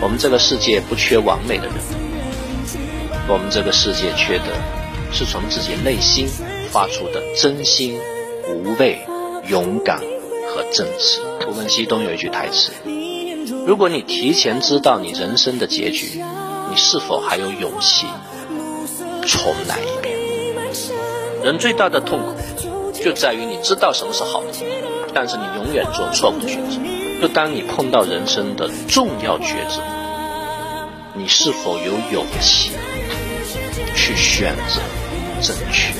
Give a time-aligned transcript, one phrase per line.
[0.00, 1.74] 我们这个世界不缺完美的人，
[3.28, 4.44] 我们这个世界缺的
[5.12, 6.28] 是从自己内心
[6.70, 7.98] 发出的真心、
[8.48, 8.98] 无畏、
[9.48, 11.20] 勇敢和正直。
[11.40, 12.72] 《图文西东》有一句台词
[13.66, 16.22] ：“如果你提前知道你人生的结局，
[16.70, 18.06] 你是否还有勇气
[19.22, 20.16] 重来一遍？”
[21.42, 22.34] 人最大的痛苦
[22.92, 24.48] 就在于你知道什么是好的，
[25.14, 26.95] 但是你永远做错误的选择。
[27.20, 29.80] 就当你碰到人生的重要抉择，
[31.14, 32.72] 你是否有勇气
[33.94, 34.80] 去选择
[35.40, 35.94] 正确？